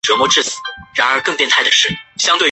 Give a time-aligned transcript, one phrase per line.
[0.03, 1.35] 斯绍尔巴克。